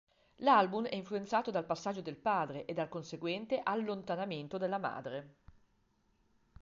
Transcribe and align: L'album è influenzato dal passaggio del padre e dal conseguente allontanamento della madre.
L'album 0.37 0.87
è 0.87 0.95
influenzato 0.95 1.51
dal 1.51 1.67
passaggio 1.67 2.01
del 2.01 2.15
padre 2.15 2.65
e 2.65 2.73
dal 2.73 2.89
conseguente 2.89 3.61
allontanamento 3.63 4.57
della 4.57 4.79
madre. 4.79 5.35